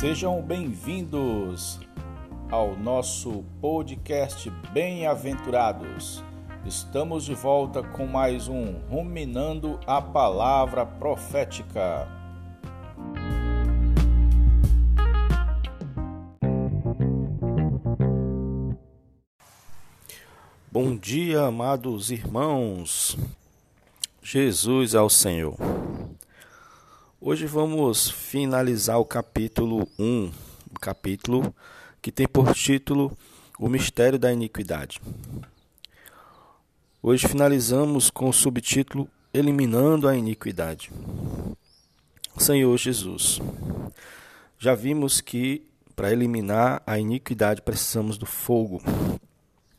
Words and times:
Sejam 0.00 0.40
bem-vindos 0.40 1.78
ao 2.50 2.74
nosso 2.74 3.44
podcast 3.60 4.48
Bem-aventurados. 4.72 6.24
Estamos 6.64 7.26
de 7.26 7.34
volta 7.34 7.82
com 7.82 8.06
mais 8.06 8.48
um 8.48 8.78
Ruminando 8.88 9.78
a 9.86 10.00
Palavra 10.00 10.86
Profética. 10.86 12.08
Bom 20.72 20.96
dia, 20.96 21.42
amados 21.42 22.10
irmãos. 22.10 23.18
Jesus 24.22 24.94
é 24.94 25.00
o 25.02 25.10
Senhor. 25.10 25.58
Hoje 27.22 27.44
vamos 27.44 28.10
finalizar 28.10 28.98
o 28.98 29.04
capítulo 29.04 29.86
1, 29.98 30.32
o 30.74 30.80
capítulo 30.80 31.54
que 32.00 32.10
tem 32.10 32.26
por 32.26 32.54
título 32.54 33.14
O 33.58 33.68
Mistério 33.68 34.18
da 34.18 34.32
Iniquidade. 34.32 35.02
Hoje 37.02 37.28
finalizamos 37.28 38.08
com 38.08 38.30
o 38.30 38.32
subtítulo 38.32 39.06
Eliminando 39.34 40.08
a 40.08 40.16
Iniquidade. 40.16 40.90
Senhor 42.38 42.74
Jesus, 42.78 43.38
já 44.58 44.74
vimos 44.74 45.20
que 45.20 45.62
para 45.94 46.10
eliminar 46.10 46.82
a 46.86 46.98
iniquidade 46.98 47.60
precisamos 47.60 48.16
do 48.16 48.24
fogo, 48.24 48.80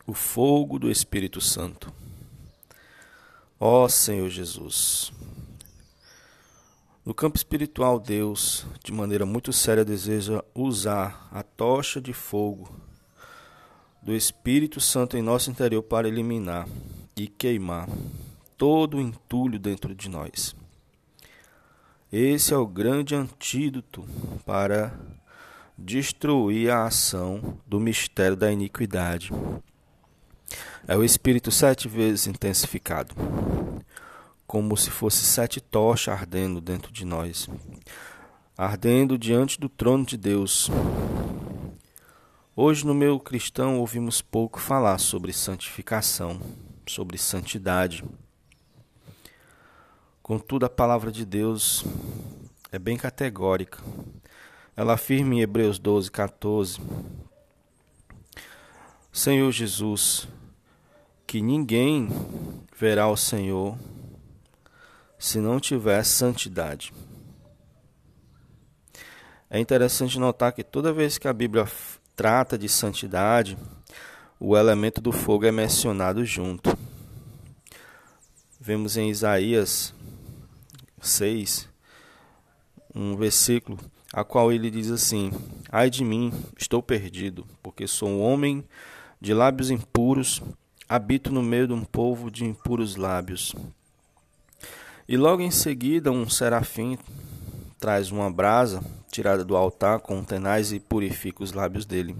o 0.06 0.14
fogo 0.14 0.78
do 0.78 0.92
Espírito 0.92 1.42
Santo. 1.42 1.92
Ó 3.60 3.90
Senhor 3.90 4.30
Jesus. 4.30 5.12
No 7.04 7.16
campo 7.16 7.36
espiritual, 7.36 8.00
Deus, 8.00 8.64
de 8.84 8.92
maneira 8.92 9.26
muito 9.26 9.52
séria, 9.52 9.84
deseja 9.84 10.44
usar 10.54 11.28
a 11.32 11.42
tocha 11.42 12.00
de 12.00 12.14
fogo 12.14 12.70
do 14.04 14.14
Espírito 14.14 14.80
Santo 14.80 15.18
em 15.18 15.22
nosso 15.22 15.50
interior 15.50 15.82
para 15.82 16.08
eliminar 16.08 16.68
e 17.18 17.28
queimar 17.28 17.90
todo 18.56 18.98
o 18.98 19.02
entulho 19.02 19.58
dentro 19.58 19.96
de 19.96 20.10
nós. 20.10 20.56
Esse 22.12 22.54
é 22.54 22.58
o 22.58 22.68
grande 22.68 23.16
antídoto 23.16 24.06
para 24.46 24.94
destruir 25.76 26.70
a 26.70 26.86
ação 26.86 27.58
do 27.66 27.80
mistério 27.80 28.38
da 28.38 28.52
iniquidade 28.52 29.32
é 30.88 30.98
o 30.98 31.04
espírito 31.04 31.52
sete 31.52 31.88
vezes 31.88 32.28
intensificado, 32.28 33.14
como 34.52 34.76
se 34.76 34.92
fosse 34.92 35.24
sete 35.24 35.62
tochas 35.62 36.14
ardendo 36.14 36.60
dentro 36.60 36.92
de 36.92 37.06
nós, 37.06 37.48
ardendo 38.58 39.18
diante 39.18 39.58
do 39.58 39.70
trono 39.70 40.06
de 40.06 40.18
Deus. 40.18 40.70
Hoje, 42.54 42.86
no 42.86 42.94
meu 42.94 43.18
cristão, 43.18 43.80
ouvimos 43.80 44.22
pouco 44.22 44.60
falar 44.60 44.98
sobre 44.98 45.32
santificação, 45.32 46.38
sobre 46.86 47.18
santidade. 47.18 48.04
Contudo, 50.22 50.66
a 50.66 50.70
palavra 50.70 51.14
de 51.14 51.24
Deus 51.26 51.86
é 52.74 52.78
bem 52.78 52.98
categórica. 52.98 53.82
Ela 54.76 54.96
afirma 54.96 55.34
em 55.34 55.40
Hebreus 55.40 55.80
12, 55.80 56.12
14: 56.12 56.78
Senhor 59.14 59.50
Jesus, 59.50 60.28
que 61.26 61.42
ninguém 61.42 62.10
verá 62.78 63.08
o 63.08 63.16
Senhor 63.16 63.78
se 65.22 65.40
não 65.40 65.60
tiver 65.60 66.04
santidade. 66.04 66.92
É 69.48 69.60
interessante 69.60 70.18
notar 70.18 70.52
que 70.52 70.64
toda 70.64 70.92
vez 70.92 71.20
que 71.20 71.28
a 71.28 71.34
Bíblia 71.34 71.68
trata 72.16 72.58
de 72.58 72.68
santidade, 72.68 73.56
o 74.40 74.58
elemento 74.58 75.00
do 75.00 75.12
fogo 75.12 75.46
é 75.46 75.52
mencionado 75.52 76.26
junto. 76.26 76.76
Vemos 78.60 78.98
em 78.98 79.12
Isaías 79.12 79.94
6 81.00 81.70
um 82.94 83.16
versículo 83.16 83.78
a 84.12 84.24
qual 84.24 84.52
ele 84.52 84.72
diz 84.72 84.90
assim: 84.90 85.32
Ai 85.72 85.92
de 85.92 86.04
mim, 86.04 86.34
estou 86.58 86.82
perdido, 86.82 87.46
porque 87.62 87.86
sou 87.86 88.10
um 88.10 88.22
homem 88.22 88.68
de 89.22 89.36
lábios 89.36 89.70
impuros 89.70 90.42
habito 90.90 91.32
no 91.32 91.44
meio 91.44 91.68
de 91.68 91.74
um 91.74 91.86
povo 91.86 92.32
de 92.32 92.44
impuros 92.44 92.96
lábios. 92.96 93.54
E 95.12 95.18
logo 95.18 95.42
em 95.42 95.52
seguida, 95.52 96.10
um 96.10 96.30
serafim 96.30 96.98
traz 97.78 98.12
uma 98.12 98.32
brasa 98.32 98.82
tirada 99.12 99.44
do 99.44 99.58
altar 99.58 100.00
com 100.00 100.24
tenaz 100.24 100.72
e 100.72 100.80
purifica 100.80 101.44
os 101.44 101.52
lábios 101.52 101.86
dele. 101.86 102.16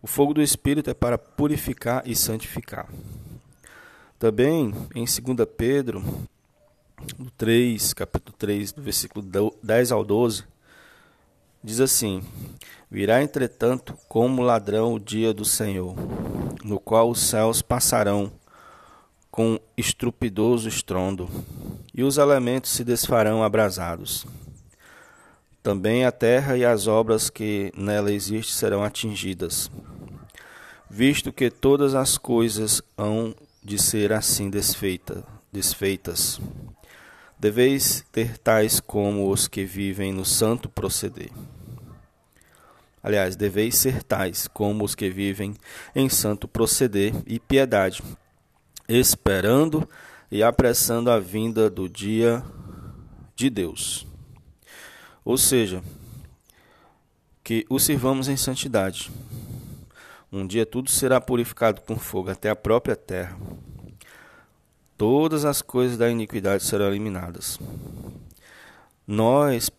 O 0.00 0.06
fogo 0.06 0.32
do 0.32 0.40
Espírito 0.40 0.88
é 0.88 0.94
para 0.94 1.18
purificar 1.18 2.04
e 2.06 2.16
santificar. 2.16 2.88
Também 4.18 4.72
em 4.94 5.04
2 5.04 5.46
Pedro, 5.54 6.02
no 7.18 7.30
3, 7.32 7.92
capítulo 7.92 8.34
3, 8.38 8.72
do 8.72 8.80
versículo 8.80 9.52
10 9.62 9.92
ao 9.92 10.02
12, 10.02 10.44
diz 11.62 11.80
assim: 11.80 12.22
Virá, 12.90 13.22
entretanto, 13.22 13.94
como 14.08 14.40
ladrão 14.40 14.94
o 14.94 14.98
dia 14.98 15.34
do 15.34 15.44
Senhor, 15.44 15.94
no 16.64 16.80
qual 16.80 17.10
os 17.10 17.20
céus 17.20 17.60
passarão 17.60 18.32
com 19.32 19.58
estrupidoso 19.78 20.68
estrondo, 20.68 21.26
e 21.94 22.04
os 22.04 22.18
elementos 22.18 22.70
se 22.70 22.84
desfarão 22.84 23.42
abrasados. 23.42 24.26
Também 25.62 26.04
a 26.04 26.12
terra 26.12 26.54
e 26.54 26.66
as 26.66 26.86
obras 26.86 27.30
que 27.30 27.72
nela 27.74 28.12
existem 28.12 28.54
serão 28.54 28.84
atingidas, 28.84 29.70
visto 30.90 31.32
que 31.32 31.50
todas 31.50 31.94
as 31.94 32.18
coisas 32.18 32.82
hão 32.96 33.34
de 33.64 33.78
ser 33.78 34.12
assim 34.12 34.50
desfeita, 34.50 35.24
desfeitas. 35.50 36.38
Deveis 37.38 38.04
ter 38.12 38.36
tais 38.36 38.80
como 38.80 39.30
os 39.30 39.48
que 39.48 39.64
vivem 39.64 40.12
no 40.12 40.26
santo 40.26 40.68
proceder. 40.68 41.30
Aliás, 43.02 43.34
deveis 43.34 43.76
ser 43.76 44.02
tais 44.02 44.46
como 44.46 44.84
os 44.84 44.94
que 44.94 45.08
vivem 45.08 45.54
em 45.96 46.08
santo 46.10 46.46
proceder 46.46 47.14
e 47.26 47.40
piedade, 47.40 48.02
esperando 48.98 49.88
e 50.30 50.42
apressando 50.42 51.10
a 51.10 51.18
vinda 51.18 51.68
do 51.68 51.88
dia 51.88 52.42
de 53.34 53.50
Deus. 53.50 54.06
Ou 55.24 55.36
seja, 55.36 55.82
que 57.44 57.66
o 57.68 57.78
sirvamos 57.78 58.28
em 58.28 58.36
santidade. 58.36 59.10
Um 60.30 60.46
dia 60.46 60.64
tudo 60.64 60.90
será 60.90 61.20
purificado 61.20 61.80
com 61.82 61.98
fogo, 61.98 62.30
até 62.30 62.48
a 62.48 62.56
própria 62.56 62.96
terra. 62.96 63.36
Todas 64.96 65.44
as 65.44 65.60
coisas 65.60 65.98
da 65.98 66.10
iniquidade 66.10 66.62
serão 66.62 66.86
eliminadas. 66.86 67.58
Nós 69.06 69.70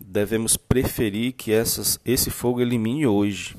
devemos 0.00 0.56
preferir 0.56 1.32
que 1.32 1.52
essas, 1.52 1.98
esse 2.04 2.30
fogo 2.30 2.60
elimine 2.60 3.06
hoje, 3.06 3.56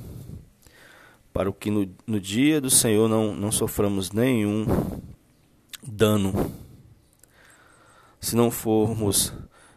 para 1.35 1.51
que 1.51 1.69
no, 1.69 1.93
no 2.07 2.17
dia 2.17 2.61
do 2.61 2.69
Senhor 2.69 3.09
não, 3.09 3.35
não 3.35 3.51
soframos 3.51 4.09
nenhum 4.09 4.65
dano. 5.85 6.49
Se 8.21 8.37
não 8.37 8.49
formos 8.49 9.33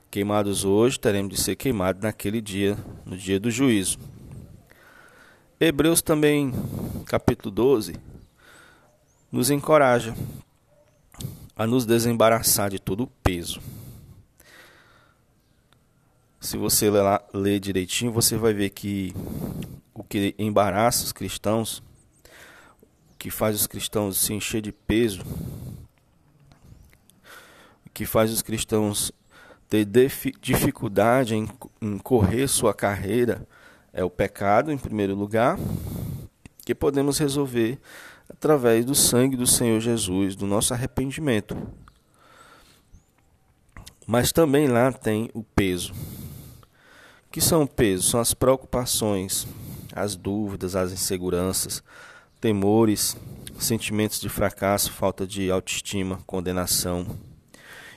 queimados 0.09 0.65
hoje, 0.65 1.01
teremos 1.01 1.35
de 1.35 1.41
ser 1.43 1.57
queimados 1.57 2.01
naquele 2.01 2.41
dia, 2.41 2.79
no 3.05 3.17
dia 3.17 3.41
do 3.41 3.51
juízo. 3.51 3.99
Hebreus 5.59 6.01
também, 6.01 6.53
capítulo 7.07 7.51
12, 7.51 7.97
nos 9.33 9.51
encoraja 9.51 10.15
a 11.57 11.67
nos 11.67 11.85
desembaraçar 11.85 12.71
de 12.71 12.79
todo 12.79 13.03
o 13.03 13.09
peso 13.09 13.61
se 16.41 16.57
você 16.57 16.89
ler, 16.91 17.03
lá, 17.03 17.22
ler 17.34 17.59
direitinho, 17.59 18.13
você 18.13 18.37
vai 18.37 18.54
ver 18.54 18.71
que 18.71 19.13
o 19.66 19.78
que 20.09 20.34
embaraça 20.39 21.05
os 21.05 21.13
cristãos, 21.13 21.83
o 23.13 23.19
que 23.19 23.31
faz 23.31 23.57
os 23.57 23.66
cristãos 23.66 24.19
se 24.19 24.33
encher 24.33 24.60
de 24.63 24.72
peso, 24.72 25.22
o 27.87 27.91
que 27.93 28.07
faz 28.07 28.33
os 28.33 28.43
cristãos 28.43 29.13
ter 29.69 29.87
dificuldade 30.41 31.34
em, 31.34 31.49
em 31.83 31.99
correr 31.99 32.49
sua 32.49 32.72
carreira 32.72 33.47
é 33.93 34.03
o 34.03 34.10
pecado, 34.10 34.72
em 34.72 34.78
primeiro 34.78 35.15
lugar, 35.15 35.59
que 36.65 36.75
podemos 36.75 37.19
resolver 37.19 37.78
através 38.31 38.84
do 38.84 38.95
sangue 38.95 39.37
do 39.37 39.47
Senhor 39.47 39.81
Jesus, 39.81 40.37
do 40.37 40.47
nosso 40.47 40.72
arrependimento. 40.72 41.57
Mas 44.07 44.33
também 44.33 44.69
lá 44.69 44.91
tem 44.91 45.31
o 45.34 45.43
peso 45.43 45.93
que 47.31 47.41
são 47.41 47.66
pesos? 47.66 48.11
São 48.11 48.21
as 48.21 48.34
preocupações, 48.34 49.47
as 49.95 50.17
dúvidas, 50.17 50.77
as 50.77 50.93
inseguranças, 50.93 51.83
temores, 52.41 53.17
sentimentos 53.59 54.21
de 54.21 54.29
fracasso, 54.29 54.93
falta 54.93 55.27
de 55.27 55.51
autoestima, 55.51 56.21
condenação. 56.27 57.07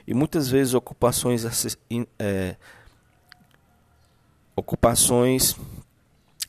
E 0.05 0.13
muitas 0.13 0.49
vezes 0.49 0.73
ocupações 0.73 1.45
é, 2.17 2.55
ocupações 4.55 5.55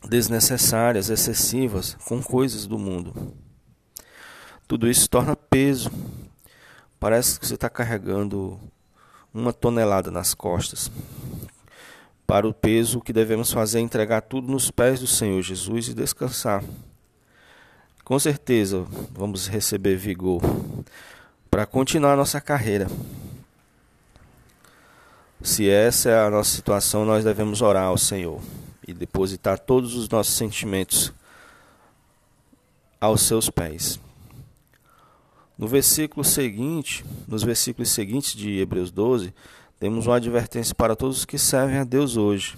desnecessárias, 0.09 1.11
excessivas, 1.11 1.95
com 2.07 2.23
coisas 2.23 2.67
do 2.67 2.79
mundo. 2.79 3.35
Tudo 4.67 4.89
isso 4.89 5.09
torna 5.09 5.37
peso. 5.37 5.91
Parece 6.99 7.39
que 7.39 7.47
você 7.47 7.55
está 7.55 7.69
carregando 7.69 8.59
uma 9.33 9.53
tonelada 9.53 10.11
nas 10.11 10.35
costas. 10.35 10.91
Para 12.33 12.49
o 12.49 12.55
peso, 12.55 12.97
o 12.97 13.03
que 13.03 13.13
devemos 13.13 13.53
fazer 13.53 13.77
é 13.77 13.83
entregar 13.83 14.23
tudo 14.23 14.51
nos 14.51 14.71
pés 14.71 15.01
do 15.01 15.07
Senhor 15.07 15.43
Jesus 15.43 15.89
e 15.89 15.95
descansar. 15.95 16.65
Com 18.03 18.19
certeza 18.19 18.87
vamos 19.11 19.47
receber 19.47 19.97
vigor 19.97 20.41
para 21.51 21.67
continuar 21.67 22.17
nossa 22.17 22.41
carreira. 22.41 22.87
Se 25.43 25.69
essa 25.69 26.09
é 26.09 26.27
a 26.27 26.31
nossa 26.31 26.49
situação, 26.49 27.05
nós 27.05 27.23
devemos 27.23 27.61
orar 27.61 27.89
ao 27.89 27.99
Senhor 27.99 28.41
e 28.89 28.95
depositar 28.95 29.59
todos 29.59 29.95
os 29.95 30.09
nossos 30.09 30.33
sentimentos 30.33 31.13
aos 32.99 33.21
seus 33.21 33.51
pés. 33.51 34.01
No 35.59 35.69
versículo 35.69 36.25
seguinte, 36.25 37.05
nos 37.29 37.43
versículos 37.43 37.91
seguintes 37.91 38.35
de 38.35 38.59
Hebreus 38.59 38.91
12, 38.91 39.35
temos 39.83 40.07
uma 40.07 40.15
advertência 40.15 40.73
para 40.77 40.95
todos 40.95 41.19
os 41.19 41.25
que 41.25 41.37
servem 41.37 41.79
a 41.79 41.83
Deus 41.83 42.17
hoje. 42.17 42.57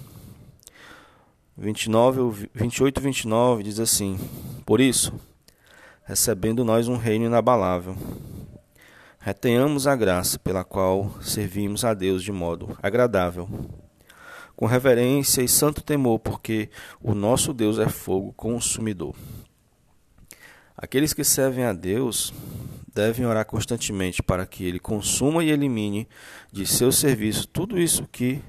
29, 1.57 2.51
28 2.53 2.99
e 2.99 3.03
29 3.03 3.63
diz 3.63 3.79
assim: 3.79 4.19
Por 4.63 4.79
isso, 4.79 5.11
recebendo 6.03 6.63
nós 6.63 6.87
um 6.87 6.97
reino 6.97 7.25
inabalável, 7.25 7.97
retenhamos 9.17 9.87
a 9.87 9.95
graça 9.95 10.37
pela 10.37 10.63
qual 10.63 11.15
servimos 11.19 11.83
a 11.83 11.95
Deus 11.95 12.21
de 12.21 12.31
modo 12.31 12.77
agradável, 12.79 13.49
com 14.55 14.67
reverência 14.67 15.41
e 15.41 15.47
santo 15.47 15.81
temor, 15.81 16.19
porque 16.19 16.69
o 17.01 17.15
nosso 17.15 17.53
Deus 17.53 17.79
é 17.79 17.89
fogo 17.89 18.33
consumidor. 18.33 19.15
Aqueles 20.77 21.11
que 21.11 21.23
servem 21.23 21.63
a 21.63 21.73
Deus 21.73 22.31
devem 22.95 23.25
orar 23.25 23.45
constantemente 23.45 24.23
para 24.23 24.45
que 24.45 24.63
ele 24.63 24.79
consuma 24.79 25.43
e 25.43 25.51
elimine 25.51 26.07
de 26.49 26.65
seu 26.65 26.93
serviço 26.93 27.45
tudo 27.45 27.77
isso 27.77 28.07
que 28.09 28.41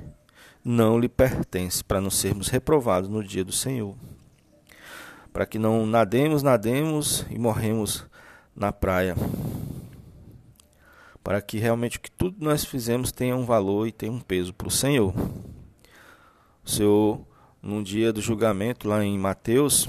não 0.65 1.01
lhe 1.01 1.09
pertence, 1.09 1.83
para 1.83 2.01
não 2.01 2.11
sermos 2.11 2.47
reprovados 2.47 3.11
no 3.11 3.25
dia 3.25 3.45
do 3.45 3.51
Senhor. 3.51 3.97
Para 5.33 5.47
que 5.47 5.59
não 5.59 5.85
nademos, 5.85 6.45
nademos 6.45 7.27
e 7.29 7.39
morremos 7.39 8.07
na 8.55 8.73
praia. 8.73 9.17
Para 11.25 11.43
que 11.43 11.59
realmente 11.59 11.99
que 11.99 12.11
tudo 12.11 12.37
nós 12.39 12.65
fizemos 12.65 13.11
tenha 13.11 13.37
um 13.37 13.45
valor 13.45 13.89
e 13.89 13.93
tenha 13.93 14.13
um 14.13 14.21
peso 14.21 14.55
para 14.55 14.69
o 14.69 14.71
Senhor. 14.71 15.13
O 16.65 16.71
Senhor, 16.71 17.21
num 17.61 17.83
dia 17.83 18.13
do 18.13 18.21
julgamento, 18.21 18.89
lá 18.89 19.05
em 19.05 19.19
Mateus, 19.19 19.89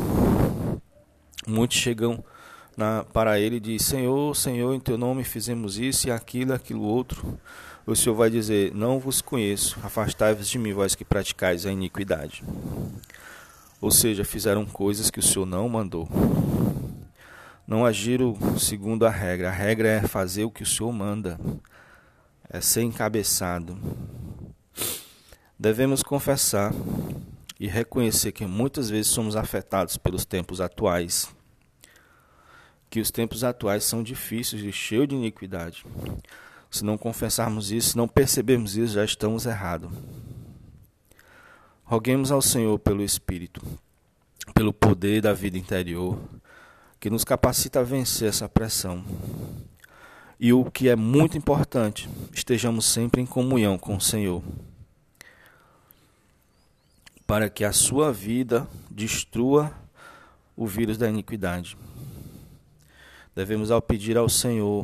muitos 1.45 1.77
chegam 1.77 2.23
na, 2.77 3.03
para 3.11 3.39
ele 3.39 3.59
diz: 3.59 3.83
Senhor, 3.83 4.35
Senhor, 4.35 4.71
em 4.75 4.79
teu 4.79 4.99
nome 4.99 5.23
fizemos 5.23 5.79
isso 5.79 6.07
e 6.07 6.11
aquilo, 6.11 6.53
aquilo 6.53 6.83
outro. 6.83 7.39
O 7.87 7.95
Senhor 7.95 8.13
vai 8.13 8.29
dizer: 8.29 8.71
Não 8.75 8.99
vos 8.99 9.19
conheço, 9.19 9.79
afastai-vos 9.83 10.47
de 10.47 10.59
mim, 10.59 10.73
vós 10.73 10.93
que 10.93 11.03
praticais 11.03 11.65
a 11.65 11.71
iniquidade. 11.71 12.43
Ou 13.81 13.89
seja, 13.89 14.23
fizeram 14.23 14.63
coisas 14.63 15.09
que 15.09 15.19
o 15.19 15.23
Senhor 15.23 15.47
não 15.47 15.67
mandou. 15.67 16.07
Não 17.65 17.83
agiram 17.83 18.37
segundo 18.59 19.05
a 19.05 19.09
regra. 19.09 19.49
A 19.49 19.51
regra 19.51 19.89
é 19.89 20.01
fazer 20.01 20.43
o 20.43 20.51
que 20.51 20.63
o 20.63 20.65
Senhor 20.65 20.91
manda, 20.91 21.39
é 22.47 22.61
ser 22.61 22.83
encabeçado. 22.83 23.77
Devemos 25.59 26.03
confessar 26.03 26.71
e 27.59 27.67
reconhecer 27.67 28.31
que 28.31 28.45
muitas 28.45 28.89
vezes 28.89 29.07
somos 29.07 29.35
afetados 29.35 29.97
pelos 29.97 30.23
tempos 30.23 30.61
atuais 30.61 31.35
que 32.89 32.99
os 32.99 33.11
tempos 33.11 33.43
atuais 33.43 33.83
são 33.83 34.01
difíceis 34.01 34.63
e 34.63 34.71
cheios 34.71 35.07
de 35.07 35.15
iniquidade. 35.15 35.85
Se 36.69 36.83
não 36.83 36.97
confessarmos 36.97 37.71
isso, 37.71 37.91
se 37.91 37.97
não 37.97 38.07
percebermos 38.07 38.75
isso, 38.75 38.93
já 38.93 39.03
estamos 39.03 39.45
errados. 39.45 39.91
Roguemos 41.83 42.31
ao 42.31 42.41
Senhor 42.41 42.77
pelo 42.79 43.01
Espírito, 43.01 43.61
pelo 44.53 44.73
poder 44.73 45.21
da 45.21 45.33
vida 45.33 45.57
interior, 45.57 46.19
que 46.99 47.09
nos 47.09 47.23
capacita 47.23 47.79
a 47.79 47.83
vencer 47.83 48.29
essa 48.29 48.49
pressão. 48.49 49.03
E 50.39 50.53
o 50.53 50.69
que 50.69 50.89
é 50.89 50.95
muito 50.95 51.37
importante, 51.37 52.09
estejamos 52.33 52.85
sempre 52.85 53.21
em 53.21 53.25
comunhão 53.25 53.77
com 53.77 53.95
o 53.95 54.01
Senhor, 54.01 54.43
para 57.25 57.49
que 57.49 57.63
a 57.63 57.73
sua 57.73 58.11
vida 58.11 58.67
destrua 58.89 59.73
o 60.55 60.65
vírus 60.65 60.97
da 60.97 61.09
iniquidade 61.09 61.77
devemos 63.37 63.69
ao 63.69 63.79
pedir 63.79 64.17
ao 64.17 64.27
Senhor 64.27 64.83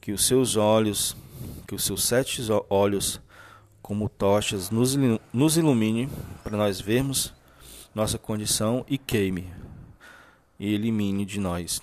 que 0.00 0.12
os 0.12 0.26
seus 0.26 0.56
olhos, 0.56 1.14
que 1.68 1.74
os 1.74 1.84
seus 1.84 2.04
sete 2.04 2.40
olhos, 2.70 3.20
como 3.82 4.08
tochas, 4.08 4.70
nos, 4.70 4.96
ilumine 5.58 6.08
para 6.42 6.56
nós 6.56 6.80
vermos 6.80 7.34
nossa 7.94 8.16
condição 8.16 8.82
e 8.88 8.96
queime 8.96 9.52
e 10.58 10.72
elimine 10.72 11.26
de 11.26 11.38
nós. 11.38 11.82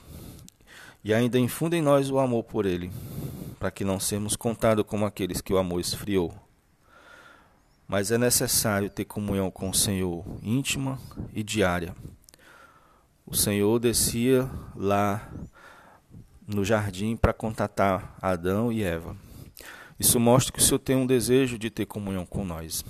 E 1.04 1.14
ainda 1.14 1.38
infunda 1.38 1.78
em 1.78 1.82
nós 1.84 2.10
o 2.10 2.18
amor 2.18 2.44
por 2.44 2.66
Ele, 2.66 2.92
para 3.60 3.70
que 3.70 3.86
não 3.86 4.00
sermos 4.00 4.36
contados 4.36 4.84
como 4.84 5.06
aqueles 5.06 5.42
que 5.42 5.54
o 5.54 5.60
amor 5.60 5.80
esfriou. 5.80 6.34
Mas 7.88 8.10
é 8.10 8.18
necessário 8.18 8.90
ter 8.90 9.06
comunhão 9.06 9.52
com 9.52 9.70
o 9.70 9.76
Senhor 9.76 10.26
íntima 10.42 10.98
e 11.36 11.44
diária 11.44 11.94
o 13.30 13.36
Senhor 13.36 13.80
descia 13.80 14.50
lá 14.76 15.30
no 16.48 16.66
jardim 16.66 17.16
para 17.16 17.32
contatar 17.32 18.18
Adão 18.20 18.72
e 18.72 18.82
Eva. 18.82 19.16
Isso 20.00 20.20
mostra 20.20 20.52
que 20.52 20.60
o 20.60 20.62
Senhor 20.62 20.80
tem 20.80 20.96
um 20.96 21.06
desejo 21.06 21.60
de 21.60 21.70
ter 21.70 21.86
comunhão 21.86 22.26
com 22.26 22.44
nós. 22.44 22.84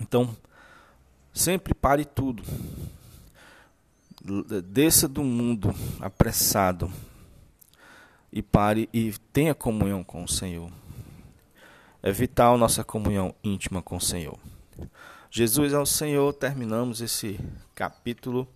Então, 0.00 0.34
sempre 1.34 1.74
pare 1.74 2.06
tudo. 2.06 2.42
Desça 4.64 5.06
do 5.06 5.22
mundo 5.22 5.74
apressado 6.00 6.90
e 8.32 8.42
pare 8.42 8.88
e 8.92 9.12
tenha 9.32 9.54
comunhão 9.54 10.02
com 10.02 10.24
o 10.24 10.28
Senhor. 10.28 10.72
É 12.02 12.10
vital 12.10 12.56
nossa 12.56 12.82
comunhão 12.82 13.34
íntima 13.44 13.82
com 13.82 13.96
o 13.96 14.00
Senhor. 14.00 14.38
Jesus 15.30 15.74
é 15.74 15.78
o 15.78 15.84
Senhor, 15.84 16.32
terminamos 16.32 17.02
esse 17.02 17.38
capítulo 17.74 18.48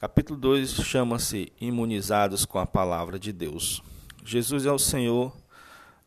Capítulo 0.00 0.40
2 0.40 0.76
chama-se 0.76 1.52
Imunizados 1.60 2.46
com 2.46 2.58
a 2.58 2.64
Palavra 2.64 3.18
de 3.18 3.34
Deus. 3.34 3.82
Jesus 4.24 4.64
é 4.64 4.72
o 4.72 4.78
Senhor 4.78 5.30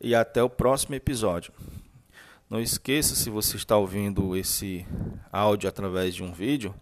e 0.00 0.16
até 0.16 0.42
o 0.42 0.50
próximo 0.50 0.96
episódio. 0.96 1.52
Não 2.50 2.60
esqueça, 2.60 3.14
se 3.14 3.30
você 3.30 3.56
está 3.56 3.76
ouvindo 3.76 4.36
esse 4.36 4.84
áudio 5.30 5.68
através 5.68 6.12
de 6.12 6.24
um 6.24 6.32
vídeo 6.32 6.74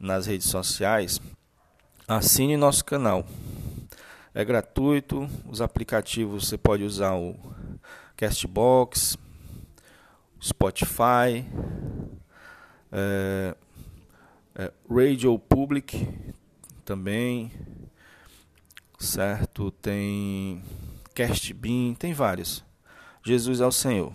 nas 0.00 0.26
redes 0.26 0.48
sociais, 0.48 1.20
assine 2.08 2.56
nosso 2.56 2.84
canal. 2.84 3.24
É 4.34 4.44
gratuito, 4.44 5.30
os 5.48 5.60
aplicativos 5.60 6.48
você 6.48 6.58
pode 6.58 6.82
usar 6.82 7.14
o 7.14 7.36
Castbox, 8.16 9.16
Spotify, 10.42 11.46
é, 12.90 13.54
é, 14.58 14.72
Radio 14.88 15.38
Public 15.38 16.08
também, 16.84 17.52
certo? 18.98 19.70
Tem 19.70 20.62
Castbeam, 21.14 21.94
tem 21.94 22.14
vários. 22.14 22.64
Jesus 23.22 23.60
é 23.60 23.66
o 23.66 23.72
Senhor. 23.72 24.12